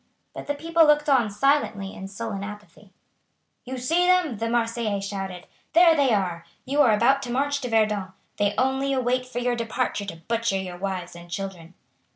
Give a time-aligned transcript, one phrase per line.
[0.33, 2.91] But the people looked on silently in sullen apathy.
[3.65, 5.45] "You see them," the Marseillais shouted.
[5.73, 6.43] "There they are.
[6.65, 8.11] You are about to march to Verdun.
[8.37, 11.75] They only wait for your departure to butcher your wives and children."